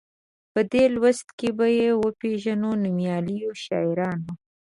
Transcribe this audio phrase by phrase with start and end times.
[0.53, 4.31] په دې لوست کې به یې وپيژنو نومیالیو شاعرانو.